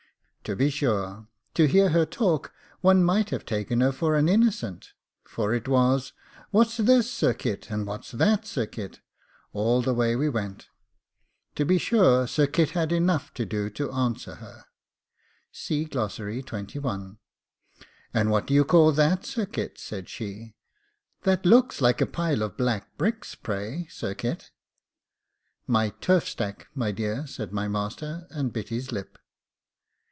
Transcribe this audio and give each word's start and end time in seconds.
To 0.45 0.55
be 0.55 0.69
sure, 0.71 1.27
to 1.53 1.65
hear 1.67 1.89
her 1.89 2.03
talk 2.05 2.51
one 2.81 3.03
might 3.05 3.29
have 3.29 3.45
taken 3.45 3.79
her 3.79 3.91
for 3.93 4.15
an 4.15 4.27
innocent, 4.27 4.89
for 5.23 5.53
it 5.53 5.65
was, 5.67 6.11
'What's 6.49 6.75
this, 6.77 7.09
Sir 7.13 7.33
Kit? 7.35 7.69
and 7.69 7.85
what's 7.87 8.09
that, 8.11 8.45
Sir 8.47 8.65
Kit?' 8.65 8.99
all 9.53 9.81
the 9.83 9.93
way 9.93 10.13
we 10.17 10.27
went. 10.29 10.67
To 11.55 11.63
be 11.63 11.77
sure, 11.77 12.25
Sir 12.27 12.47
Kit 12.47 12.71
had 12.71 12.91
enough 12.91 13.31
to 13.35 13.45
do 13.45 13.69
to 13.69 13.91
answer 13.93 14.35
her. 14.37 14.65
'And 15.69 15.93
what 18.31 18.45
do 18.47 18.53
you 18.55 18.65
call 18.65 18.91
that, 18.91 19.25
Sir 19.27 19.45
Kit?' 19.45 19.77
said 19.77 20.09
she; 20.09 20.55
'that 21.21 21.43
that 21.43 21.49
looks 21.49 21.79
like 21.81 22.01
a 22.01 22.07
pile 22.07 22.41
of 22.41 22.57
black 22.57 22.97
bricks, 22.97 23.35
pray, 23.35 23.85
Sir 23.91 24.13
Kit?' 24.15 24.49
'My 25.67 25.89
turf 26.01 26.27
stack, 26.27 26.65
my 26.75 26.91
dear,' 26.91 27.25
said 27.27 27.53
my 27.53 27.67
master, 27.69 28.25
and 28.31 28.51
bit 28.51 28.67
his 28.69 28.91
lip. 28.91 29.17